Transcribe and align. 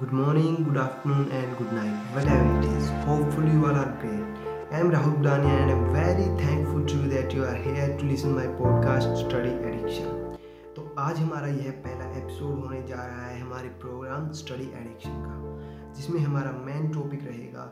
Good 0.00 0.12
morning, 0.12 0.62
good 0.62 0.76
afternoon, 0.76 1.32
and 1.32 1.56
good 1.58 1.72
night, 1.72 1.94
whatever 2.14 2.58
it 2.58 2.66
is. 2.66 2.88
Hopefully, 3.04 3.50
you 3.50 3.66
all 3.66 3.74
are 3.74 3.96
great. 4.00 4.44
I 4.70 4.78
am 4.78 4.92
Rahul 4.92 5.16
Dania, 5.24 5.54
and 5.62 5.72
I'm 5.72 5.92
very 5.92 6.26
thankful 6.40 6.84
to 6.84 6.94
you 6.94 7.08
that 7.08 7.34
you 7.34 7.44
are 7.44 7.56
here 7.56 7.88
to 7.98 8.04
listen 8.04 8.36
my 8.36 8.46
podcast 8.60 9.16
Study 9.16 9.54
Addiction. 9.70 10.36
तो 10.76 10.86
आज 10.98 11.18
हमारा 11.18 11.46
यह 11.46 11.70
पहला 11.86 12.06
episode 12.20 12.62
होने 12.64 12.82
जा 12.88 13.02
रहा 13.06 13.26
है 13.26 13.40
हमारे 13.40 13.68
प्रोग्राम 13.82 14.30
स्टडी 14.42 14.70
एडिक्शन 14.82 15.18
का 15.24 15.92
जिसमें 15.96 16.20
हमारा 16.20 16.52
मेन 16.66 16.88
टॉपिक 16.92 17.26
रहेगा 17.28 17.66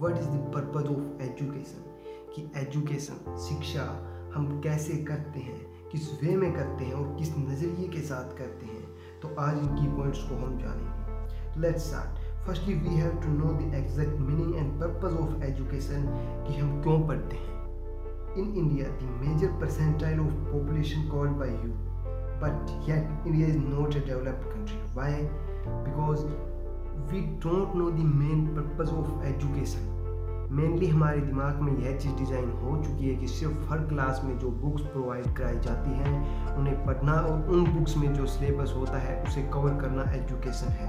what 0.00 0.18
is 0.18 0.28
the 0.28 0.44
purpose 0.54 0.94
of 0.96 1.22
education 1.30 1.90
कि 2.34 2.50
एजुकेशन 2.66 3.36
शिक्षा 3.48 3.90
हम 4.34 4.60
कैसे 4.64 5.04
करते 5.10 5.48
हैं 5.48 5.60
किस 5.92 6.12
वे 6.22 6.36
में 6.36 6.52
करते 6.52 6.84
हैं 6.84 6.94
और 6.94 7.14
किस 7.18 7.36
नज़रिए 7.38 7.88
के 7.94 8.06
साथ 8.08 8.38
करते 8.38 8.66
हैं 8.66 8.88
तो 9.22 9.34
आज 9.40 9.58
इन 9.58 9.76
की 9.76 9.96
पॉइंट्स 9.96 10.28
को 10.28 10.44
हम 10.44 10.58
जानेंगे 10.58 10.99
let's 11.58 11.88
start 11.88 12.18
firstly 12.46 12.74
we 12.74 12.94
have 12.94 13.20
to 13.22 13.28
know 13.28 13.52
the 13.52 13.74
exact 13.74 14.20
meaning 14.20 14.54
and 14.56 14.72
purpose 14.80 15.16
of 15.20 15.42
education 15.44 16.06
कि 16.46 16.58
हम 16.58 16.80
क्यों 16.82 16.98
पढ़ते 17.08 17.36
हैं। 17.36 17.58
In 18.38 18.54
India 18.56 18.88
the 18.88 19.10
major 19.22 19.48
percentile 19.60 20.20
of 20.20 20.34
population 20.52 21.08
called 21.08 21.32
by 21.32 21.50
you 21.50 21.72
but 22.42 22.88
yet 22.88 23.26
India 23.26 23.48
is 23.48 23.58
not 23.58 23.96
a 23.96 24.06
developed 24.06 24.52
country 24.52 24.78
why 24.94 25.22
because 25.84 26.24
we 27.12 27.20
don't 27.20 27.74
know 27.76 27.90
the 27.90 28.10
main 28.14 28.46
purpose 28.46 28.92
of 28.92 29.24
education 29.26 29.96
mainly 30.52 30.86
हमारे 30.88 31.20
दिमाग 31.20 31.60
में 31.62 31.72
यह 31.78 31.96
चीज़ 31.98 32.14
design 32.14 32.50
हो 32.50 32.76
चुकी 32.84 33.08
है 33.08 33.14
कि 33.16 33.26
सिर्फ़ 33.28 33.68
हर 33.72 33.78
क्लास 33.78 34.20
में 34.24 34.38
जो 34.38 34.50
बुक्स 34.50 34.82
प्रोवाइड 34.82 35.26
कराई 35.36 35.58
जाती 35.58 35.90
हैं, 35.90 36.56
उन्हें 36.56 36.86
पढ़ना 36.86 37.12
और 37.12 37.50
उन 37.50 37.64
बुक्स 37.74 37.96
में 37.96 38.14
जो 38.14 38.26
सिलेबस 38.26 38.72
होता 38.76 38.98
है, 38.98 39.22
उसे 39.24 39.42
कवर 39.42 39.80
करना 39.80 40.10
एजुकेशन 40.12 40.66
है। 40.66 40.88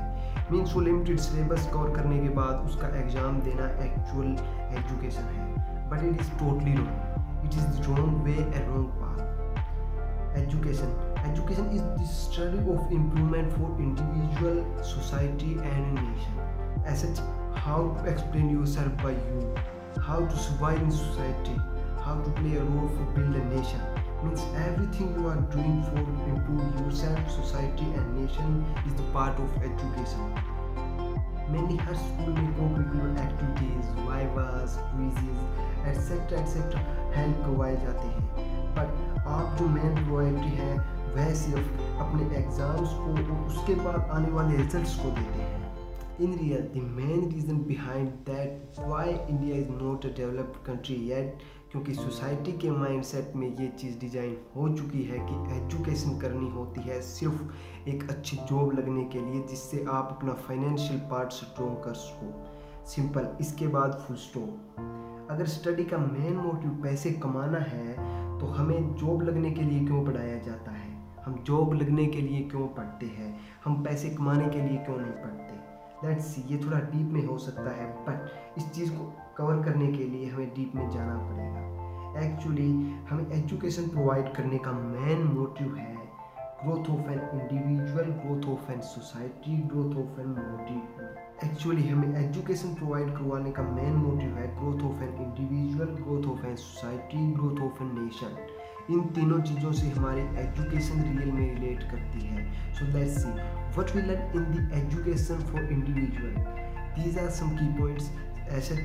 मीन्स 0.51 0.73
वो 0.75 0.81
लिमिटेड 0.81 1.19
सिलेबस 1.19 1.69
कवर 1.73 1.95
करने 1.95 2.19
के 2.19 2.29
बाद 2.35 2.65
उसका 2.69 2.87
एग्ज़ाम 2.99 3.41
देना 3.41 3.67
एक्चुअल 3.85 4.31
एजुकेशन 4.77 5.33
है 5.35 5.89
but 5.89 6.03
it 6.03 6.21
is 6.21 6.31
totally 6.39 6.75
wrong 6.75 7.45
it 7.45 7.53
is 7.53 7.81
wrong 7.89 8.23
way 8.23 8.33
a 8.33 8.65
wrong 8.67 8.87
path 9.01 10.37
education 10.39 10.95
education 11.31 11.75
is 11.75 11.83
the 11.83 12.09
study 12.13 12.69
of 12.73 12.93
improvement 12.93 13.51
for 13.53 13.81
individual 13.81 14.63
society 14.93 15.53
and 15.53 15.99
nation 15.99 16.85
as 16.87 17.03
how 17.55 17.95
to 17.95 18.09
explain 18.09 18.49
yourself 18.49 18.95
by 18.97 19.11
you, 19.11 19.55
how 20.01 20.25
to 20.25 20.37
survive 20.37 20.81
in 20.81 20.91
society, 20.91 21.55
how 21.99 22.15
to 22.19 22.29
play 22.31 22.55
a 22.55 22.63
role 22.63 22.87
for 22.89 23.03
build 23.13 23.35
a 23.35 23.45
nation. 23.45 23.79
Means 24.23 24.41
everything 24.55 25.13
you 25.15 25.27
are 25.27 25.41
doing 25.51 25.83
for 25.83 25.99
improve 25.99 26.60
yourself, 26.60 26.60
society 27.61 27.85
and 27.95 28.17
nation 28.17 28.65
is 28.87 28.93
the 28.95 29.03
part 29.13 29.37
of 29.37 29.49
education. 29.57 30.21
Many 31.47 31.77
हर 31.77 31.95
school 31.95 32.33
में 32.35 32.47
co-curricular 32.57 33.09
activities 33.23 33.89
vivas, 34.07 34.77
quizzes, 34.91 35.41
etc. 35.91 36.39
etc. 36.39 36.81
Help 37.15 37.43
करवाए 37.45 37.75
जाते 37.77 38.07
हैं 38.07 38.23
पर 38.75 39.25
आप 39.29 39.57
जो 39.59 39.67
main 39.69 39.95
priority 39.95 40.55
है 40.57 40.75
वह 41.15 41.33
सिर्फ़ 41.35 41.99
अपने 42.03 42.29
एग्ज़ाम्स 42.37 42.93
को 42.99 43.13
और 43.13 43.47
उसके 43.47 43.75
बाद 43.81 44.09
आने 44.17 44.31
वाले 44.31 44.57
रिजल्ट्स 44.57 44.95
को 44.99 45.11
देते 45.17 45.41
हैं 45.41 45.60
in 46.19 46.37
real 46.37 46.63
the 46.73 46.81
main 46.81 47.29
reason 47.29 47.63
behind 47.63 48.13
that, 48.25 48.79
why 48.87 49.19
India 49.29 49.55
is 49.55 49.69
not 49.69 50.05
a 50.05 50.09
developed 50.09 50.63
country 50.65 50.95
yet, 51.09 51.43
क्योंकि 51.71 51.93
सोसाइटी 51.93 52.51
के 52.61 52.71
माइंडसेट 52.71 53.35
में 53.35 53.47
ये 53.47 53.67
चीज़ 53.79 53.99
डिज़ाइन 53.99 54.35
हो 54.55 54.67
चुकी 54.77 55.03
है 55.03 55.19
कि 55.27 55.35
एजुकेशन 55.57 56.17
करनी 56.19 56.49
होती 56.49 56.81
है 56.81 57.01
सिर्फ़ 57.01 57.89
एक 57.89 58.09
अच्छी 58.09 58.37
जॉब 58.49 58.73
लगने 58.79 59.03
के 59.13 59.19
लिए, 59.19 59.41
जिससे 59.49 59.85
आप 59.89 60.17
अपना 60.17 60.33
फाइनेंशियल 60.47 60.99
पार्ट 61.11 61.31
स्ट्रॉन्ग 61.33 61.77
कर 61.83 61.93
सको। 61.93 62.87
सिंपल 62.91 63.27
इसके 63.41 63.67
बाद 63.67 64.03
फुल 64.07 64.17
स्टॉप 64.17 65.29
अगर 65.31 65.45
स्टडी 65.47 65.83
का 65.83 65.97
मेन 65.97 66.35
मोटिव 66.37 66.69
पैसे 66.83 67.11
कमाना 67.25 67.59
है 67.59 67.93
तो 68.39 68.45
हमें 68.47 68.95
जॉब 68.95 69.21
लगने 69.23 69.51
के 69.51 69.61
लिए 69.61 69.85
क्यों 69.85 70.05
पढ़ाया 70.05 70.37
जाता 70.39 70.71
है? 70.71 70.89
हम 71.25 71.43
जॉब 71.47 71.73
लगने 71.73 72.05
के 72.05 72.21
लिए 72.21 72.41
क्यों 72.49 72.67
पढ़ते 72.67 73.05
हैं? 73.05 73.39
हम 73.65 73.83
पैसे 73.83 74.09
कमाने 74.09 74.49
के 74.49 74.61
लिए 74.61 74.77
क्यों 74.77 74.97
नहीं 74.97 75.11
पढ़ते? 75.23 75.59
लेट्स 76.03 76.25
सी 76.25 76.41
ये 76.49 76.57
थोड़ा 76.65 76.79
डीप 76.79 77.11
में 77.13 77.25
हो 77.25 77.37
सकता 77.37 77.71
है 77.71 77.85
बट 78.05 78.57
इस 78.57 78.71
चीज़ 78.71 78.91
को 78.91 79.13
कवर 79.37 79.63
करने 79.63 79.87
के 79.87 80.03
लिए 80.03 80.29
हमें 80.29 80.49
डीप 80.49 80.75
में 80.75 80.89
जाना 80.89 81.17
पड़ेगा। 81.17 82.23
एक्चुअली 82.23 82.69
हमें 83.09 83.31
एजुकेशन 83.31 83.87
प्रोवाइड 83.87 84.33
करने 84.33 84.57
का 84.57 84.71
मेन 84.71 85.23
मोटिव 85.23 85.75
है 85.75 85.95
growth 86.63 86.89
of 86.89 87.11
an 87.11 87.19
individual 87.33 88.09
growth 88.21 88.49
of 88.53 88.71
an 88.71 88.81
society 88.81 89.57
growth 89.67 89.95
of 89.97 90.19
an 90.21 90.27
motive 90.27 91.47
actually 91.49 91.87
हमें 91.87 92.17
एजुकेशन 92.17 92.73
प्रोवाइड 92.73 93.09
करवाने 93.09 93.51
का 93.51 93.63
मेन 93.63 93.93
मोटिव 93.93 94.35
है 94.37 94.47
growth 94.55 94.83
of 94.91 95.03
an 95.03 95.15
individual 95.23 95.95
growth 96.01 96.31
of 96.31 96.45
an 96.45 96.55
society 96.55 97.31
growth 97.31 97.61
of 97.61 97.83
an 97.83 97.99
nation 97.99 98.60
इन 98.93 99.01
तीनों 99.15 99.39
चीज़ों 99.41 99.71
से 99.71 99.89
हमारी 99.89 100.21
education 100.41 101.01
real 101.03 101.31
में 101.31 101.55
relate 101.55 101.83
करती 101.91 102.21
है। 102.21 102.45
So 102.75 102.85
let's 102.97 103.21
see 103.21 103.29
what 103.29 103.95
we 103.95 104.01
learn 104.01 104.37
in 104.37 104.43
the 104.51 104.69
education 104.75 105.43
for 105.51 105.71
individual 105.71 106.35
these 106.95 107.17
are 107.19 107.29
some 107.39 107.49
key 107.57 107.67
points 107.79 108.11
ऐसे 108.59 108.75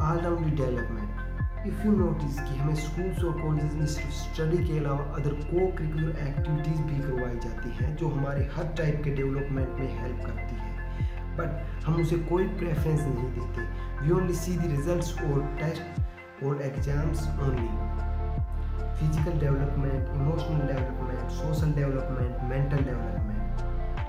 all 0.00 0.18
the 0.18 0.54
development 0.56 1.66
if 1.66 1.86
you 1.86 1.92
notice 1.92 2.38
कि 2.38 2.56
हमें 2.58 2.74
स्कूल्स 2.74 3.24
और 3.24 3.40
कॉलेज 3.40 3.74
में 3.74 3.86
सिर्फ़ 3.86 4.12
स्टडी 4.12 4.56
के 4.64 4.78
अलावा 4.78 5.04
अदर 5.18 5.34
को 5.42 5.66
करिकुलर 5.76 6.18
एक्टिविटीज़ 6.28 6.80
भी 6.82 6.98
करवाई 7.00 7.38
जाती 7.44 7.70
हैं, 7.76 7.94
जो 7.96 8.08
हमारे 8.08 8.48
हर 8.54 8.74
टाइप 8.78 9.00
के 9.04 9.10
डेवलपमेंट 9.10 9.68
में 9.78 9.98
हेल्प 9.98 10.24
करती 10.26 10.56
है। 10.56 10.70
बट 11.36 11.84
हम 11.84 12.00
उसे 12.02 12.16
कोई 12.30 12.48
प्रेफरेंस 12.58 13.00
नहीं 13.00 13.28
देते। 13.36 13.66
We 14.00 14.12
only 14.12 14.34
see 14.34 14.56
the 14.56 14.70
results 14.70 15.14
और 15.22 15.40
टेस्ट 15.60 16.44
और 16.44 16.62
exams 16.62 17.28
only 17.40 17.68
physical 18.98 19.32
development, 19.32 20.08
emotional 20.14 20.66
development, 20.66 21.30
social 21.30 21.70
development, 21.70 22.42
mental 22.48 22.78
development. 22.78 23.42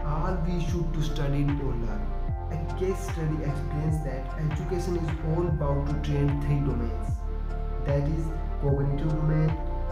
All 0.06 0.38
we 0.46 0.64
should 0.66 0.94
to 0.94 1.02
study 1.02 1.46
to 1.46 1.68
learn. 1.84 2.04
A 2.52 2.80
case 2.80 3.00
study 3.00 3.38
explains 3.44 4.04
that 4.04 4.26
education 4.46 4.98
is 4.98 5.10
all 5.30 5.48
about 5.48 5.88
to 5.88 5.94
train 6.08 6.30
three 6.42 6.60
domains. 6.60 7.08
That 7.86 8.08
is 8.08 8.26
cognitive 8.62 9.10
domain, 9.10 9.50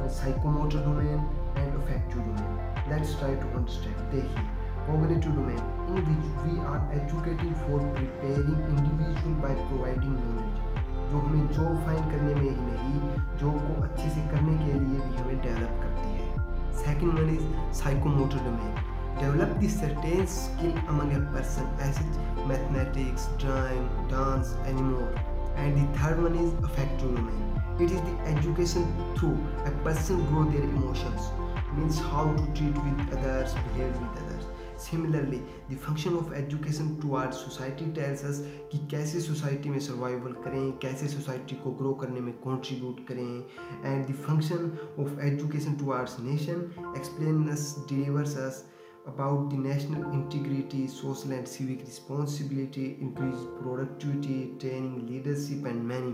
psychomotor 0.07 0.84
domain, 0.84 1.23
and 1.56 1.84
affective 1.84 2.18
domain. 2.18 2.59
Let's 2.90 3.16
try 3.16 3.35
to 3.35 3.47
understand. 3.56 3.96
Dekhi, 4.12 4.47
cognitive 4.85 5.34
domain 5.34 5.63
in 5.88 6.03
which 6.09 6.25
we 6.46 6.59
are 6.59 6.81
educating 6.94 7.56
for 7.66 7.79
preparing 7.96 8.59
individual 8.73 9.35
by 9.41 9.53
providing 9.69 10.16
knowledge 10.16 10.71
जो 11.12 11.20
हमें 11.20 11.48
job 11.56 11.80
find 11.86 12.12
करने 12.12 12.34
में 12.36 12.42
ही 12.42 12.50
नहीं 12.50 13.00
job 13.40 13.56
को 13.68 13.82
अच्छे 13.84 14.10
से 14.10 14.22
करने 14.30 14.54
के 14.58 14.74
लिए 14.74 15.00
भी 15.00 15.16
हमें 15.16 15.42
डेवलप 15.42 15.82
करती 15.82 16.10
है। 16.12 16.28
Second 16.84 17.12
one 17.20 17.30
is 17.30 17.74
psychomotor 17.80 18.44
domain 18.46 18.74
develop 19.20 19.58
the 19.64 19.70
certain 19.72 20.26
skill 20.36 20.72
among 20.72 21.14
person 21.34 21.66
as 21.88 22.00
mathematics 22.48 23.28
drawing 23.44 23.84
dance 24.12 24.56
anymore 24.68 25.10
and 25.58 25.76
the 25.78 26.18
one 26.20 26.40
is 26.46 26.54
affective 26.64 27.16
domain 27.16 27.42
it 27.76 27.92
is 27.92 28.02
the 28.02 28.10
education 28.38 28.84
through 29.18 29.30
a 29.68 29.78
person 29.86 30.26
grow 30.32 30.44
their 30.52 30.70
emotions 30.70 31.32
means 31.74 32.02
how 32.12 32.36
to 32.38 32.46
treat 32.54 32.78
with 32.86 33.18
others 33.18 33.58
behave 33.58 33.92
with 34.00 34.24
others 34.24 34.31
similarly 34.81 35.38
the 35.72 35.78
function 35.78 36.16
of 36.16 36.34
education 36.34 36.96
toward 37.02 37.31
society 37.34 37.92
tells 37.92 38.25
us 38.25 38.42
कि 38.72 38.78
कैसे 38.92 39.22
society 39.22 39.69
में 39.69 39.80
survival 39.80 40.34
करें 40.44 40.72
कैसे 40.81 41.08
society 41.08 41.56
को 41.64 41.72
grow 41.81 41.94
करने 42.02 42.22
में 42.22 42.34
contribute 42.40 43.06
करें 43.08 43.24
and 43.86 44.06
the 44.08 44.16
function 44.28 44.72
of 45.00 45.20
education 45.28 45.75
towards 45.75 46.20
nation 46.20 46.94
explain 46.97 47.44
delivers 47.90 48.38
us 48.38 48.66
about 49.08 49.50
the 49.50 49.58
national 49.58 50.12
integrity, 50.12 50.88
social 50.88 51.31
and 51.31 51.47
civic 51.47 51.80
responsibility, 51.81 52.97
increased 53.02 53.47
productivity, 53.59 54.52
training, 54.59 55.08
leadership 55.08 55.66
and 55.66 55.88
many. 55.88 56.14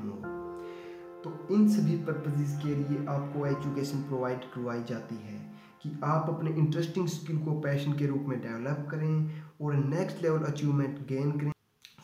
तो 1.24 1.32
इन 1.52 1.68
सभी 1.70 1.96
पर्पजेज 2.06 2.52
के 2.64 2.76
लिए 2.76 3.06
आपको 3.10 3.46
एजुकेशन 3.46 4.02
प्रोवाइड 4.02 4.44
करवाई 4.52 4.84
जाती 4.90 5.16
है 5.16 5.40
कि 5.84 5.92
आप 6.04 6.30
अपने 6.30 6.52
इंटरेस्टिंग 6.52 7.08
स्किल 7.08 7.38
को 7.46 7.60
पैशन 7.62 7.94
के 7.98 8.06
रूप 8.08 8.26
में 8.28 8.40
डेवलप 8.42 8.88
करें 8.92 9.42
और 9.62 9.76
नेक्स्ट 9.76 10.22
लेवल 10.24 10.44
अचीवमेंट 10.52 11.00
गेन 11.08 11.32
करें 11.40 11.52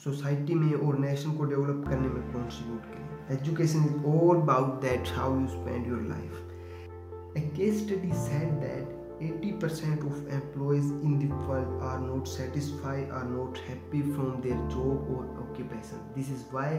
सोसाइटी 0.03 0.55
में 0.55 0.73
और 0.73 0.97
नेशन 0.99 1.37
को 1.37 1.45
डेवलप 1.45 1.85
करने 1.87 2.07
में 2.07 2.31
कॉन्ट्रीब्यूट 2.33 2.85
करें 2.85 3.37
education 3.37 3.85
is 3.85 4.05
all 4.15 4.41
about 4.41 4.81
that 4.81 5.15
how 5.17 5.39
you 5.39 5.47
spend 5.47 5.87
your 5.87 6.01
life 6.09 7.37
a 7.37 7.41
case 7.55 7.83
study 7.85 8.11
said 8.25 8.51
that 8.65 9.01
80% 9.21 10.01
of 10.05 10.15
employees 10.27 10.87
in 11.09 11.17
the 11.19 11.27
world 11.47 11.81
are 11.81 11.99
not 11.99 12.27
satisfied 12.27 13.09
are 13.11 13.23
not 13.25 13.57
happy 13.67 14.01
from 14.01 14.41
their 14.41 14.57
job 14.73 15.11
or 15.15 15.21
occupation 15.43 16.01
this 16.15 16.29
is 16.29 16.45
why 16.51 16.69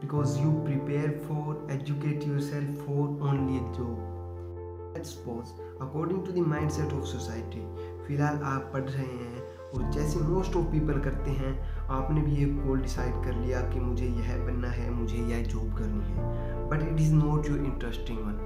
because 0.00 0.38
you 0.38 0.52
prepare 0.64 1.12
for 1.26 1.58
educate 1.70 2.26
yourself 2.26 2.86
for 2.86 3.04
only 3.32 3.58
a 3.58 3.66
job 3.76 4.09
suppose 4.98 5.58
according 5.82 6.26
to 6.26 6.32
the 6.32 6.46
mindset 6.70 6.92
of 6.92 7.04
society 7.04 7.60
फ़िलहाल 8.06 8.36
आप 8.36 8.70
पढ़ 8.74 8.82
रहे 8.82 9.04
हैं 9.04 9.42
और 9.70 9.90
जैसे 9.90 10.20
most 10.20 10.56
of 10.56 10.64
people 10.64 11.00
करते 11.00 11.30
हैं, 11.30 11.86
आपने 11.86 12.20
भी 12.20 12.36
एक 12.36 12.66
गोल 12.66 12.80
डिसाइड 12.80 13.24
कर 13.24 13.34
लिया 13.34 13.60
कि 13.60 13.80
मुझे 13.80 14.06
यह 14.06 14.46
बनना 14.46 14.68
है, 14.68 14.90
मुझे 14.90 15.16
यह 15.16 15.42
जॉब 15.42 15.74
करनी 15.78 16.04
है। 16.04 16.68
But 16.68 16.82
it 16.82 17.00
is 17.00 17.14
not 17.14 17.48
your 17.48 17.58
interesting 17.58 18.18
one 18.18 18.38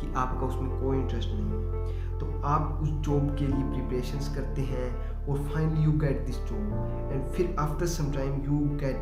कि 0.00 0.12
आपका 0.16 0.46
उसमें 0.46 0.80
कोई 0.82 0.98
इंटरेस्ट 0.98 1.28
नहीं 1.28 1.44
है। 1.44 2.18
तो 2.18 2.42
आप 2.44 2.80
उस 2.82 2.88
जॉब 2.88 3.36
के 3.38 3.46
लिए 3.46 3.64
प्रिपरेशंस 3.64 4.34
करते 4.34 4.62
हैं 4.62 5.26
और 5.26 5.38
finally 5.38 5.84
you 5.84 5.92
get 5.92 6.26
this 6.26 6.36
job 6.36 7.12
and 7.12 7.26
फिर 7.26 7.56
after 7.58 7.86
some 7.86 8.12
time 8.12 8.32
you 8.32 8.58
get 8.76 8.96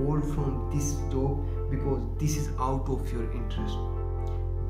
bored 0.00 0.24
from 0.24 0.70
this 0.70 0.96
job 0.96 1.46
because 1.70 2.00
this 2.18 2.38
is 2.38 2.56
out 2.56 2.90
of 2.90 3.14
your 3.14 3.24
interest 3.24 3.99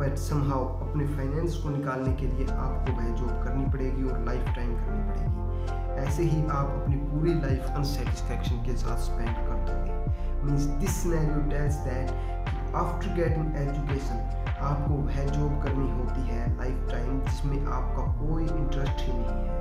but 0.01 0.17
somehow 0.19 0.65
अपने 0.87 1.07
फाइनेंस 1.07 1.55
को 1.63 1.71
निकालने 1.71 2.13
के 2.17 2.27
लिए 2.27 2.47
आपको 2.47 2.93
वह 2.93 3.09
जॉब 3.17 3.43
करनी 3.45 3.65
पड़ेगी 3.73 4.05
और 4.11 4.25
लाइफ 4.25 4.45
टाइम 4.57 4.75
करनी 4.75 5.03
पड़ेगी। 5.11 5.99
ऐसे 6.03 6.23
ही 6.23 6.43
आप 6.43 6.69
अपनी 6.81 6.97
पूरी 7.09 7.35
लाइफ 7.35 7.67
अनसेटिस्फैक्शन 7.77 8.63
के 8.67 8.77
साथ 8.77 8.99
स्पेंड 9.07 9.37
कर 9.37 9.59
दोगे। 9.69 10.45
Means 10.45 10.63
this 10.83 10.91
scenario 11.03 11.41
tells 11.51 11.75
that 11.89 12.75
after 12.83 13.15
getting 13.15 13.57
education 13.57 14.19
आपको 14.61 14.95
वह 14.95 15.25
जॉब 15.27 15.63
करनी 15.63 15.91
होती 15.91 16.23
है 16.29 16.47
लाइफ 16.59 16.89
टाइम 16.91 17.21
जिसमें 17.21 17.67
आपका 17.67 18.07
कोई 18.23 18.45
इंटरेस्ट 18.45 19.07
ही 19.07 19.13
नहीं 19.13 19.45
है। 19.49 19.59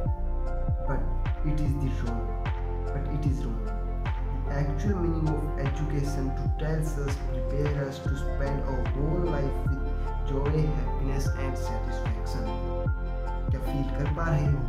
But 0.89 1.47
it 1.47 1.61
is 1.61 1.75
the 1.75 1.91
wrong 1.99 2.25
but 2.93 3.13
it 3.19 3.31
is 3.31 3.43
wrong 3.43 3.77
actual 4.51 4.95
meaning 4.99 5.27
of 5.31 5.59
education 5.63 6.29
to 6.37 6.45
tells 6.61 6.93
us, 7.01 7.17
prepare 7.31 7.73
us 7.81 7.99
to 8.05 8.13
spend 8.21 8.63
our 8.71 8.85
whole 8.93 9.27
life 9.33 9.57
joy, 10.29 10.55
happiness 10.77 11.27
and 11.43 11.57
satisfaction. 11.65 12.45
क्या 13.49 13.59
फील 13.61 13.83
कर 13.97 14.13
पा 14.15 14.25
रहे 14.29 14.45
हो 14.45 14.59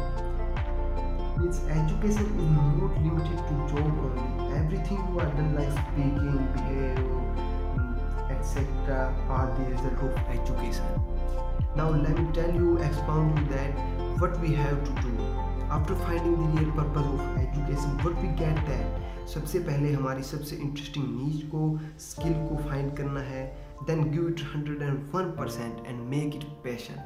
means 1.38 1.58
education 1.76 2.28
is 2.42 2.52
not 2.52 2.98
limited 3.02 3.40
to 3.48 3.56
job 3.72 3.98
only 4.04 4.46
everything 4.58 5.10
you 5.10 5.18
are 5.20 5.34
done 5.36 5.54
like 5.56 5.70
speaking 5.80 6.38
behave 6.56 7.18
etc 8.34 8.96
are 9.36 9.46
the 9.56 9.64
result 9.70 10.02
of 10.08 10.28
education 10.34 10.86
now 11.80 11.88
let 12.04 12.20
me 12.20 12.24
tell 12.38 12.54
you 12.60 12.70
expound 12.86 13.40
on 13.40 13.48
that 13.50 13.82
what 14.22 14.38
we 14.44 14.52
have 14.60 14.78
to 14.88 14.94
do 15.00 15.12
after 15.76 15.96
finding 16.04 16.38
the 16.42 16.48
real 16.54 16.70
purpose 16.78 17.10
of 17.16 17.38
education 17.42 17.98
what 18.06 18.24
we 18.24 18.32
get 18.42 18.64
that 18.70 19.08
सबसे 19.30 19.58
पहले 19.66 19.92
हमारी 19.92 20.22
सबसे 20.28 20.56
interesting 20.56 21.04
need 21.16 21.42
को 21.50 21.66
skill 22.04 22.32
को 22.46 22.56
find 22.68 22.96
करना 22.96 23.20
है 23.26 23.42
then 23.86 24.10
give 24.10 24.26
it 24.26 24.36
101% 24.36 25.88
and 25.88 26.10
make 26.10 26.34
it 26.34 26.44
passion. 26.62 27.00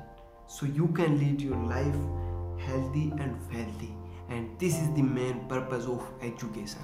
So 0.46 0.66
you 0.66 0.88
can 0.88 1.18
lead 1.18 1.40
your 1.40 1.56
life 1.56 1.96
healthy 2.58 3.12
and 3.18 3.36
wealthy. 3.52 3.94
And 4.28 4.58
this 4.58 4.74
is 4.74 4.88
the 4.94 5.02
main 5.02 5.48
purpose 5.48 5.84
of 5.86 6.02
education 6.22 6.80